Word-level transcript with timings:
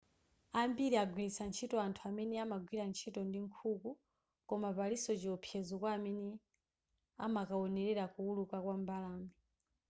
ambiri 0.61 0.95
agwiritsa 1.03 1.43
ntchito 1.49 1.75
anthu 1.85 2.01
amene 2.09 2.35
amagwira 2.45 2.83
ntchito 2.87 3.21
ndi 3.27 3.39
nkhuku 3.47 3.89
koma 4.47 4.69
palinso 4.77 5.11
chiopsezo 5.21 5.73
kwa 5.81 5.91
amene 5.97 6.33
amakaonelera 7.25 8.03
kuwuluka 8.13 8.57
kwa 8.65 8.75
mbalame 8.81 9.29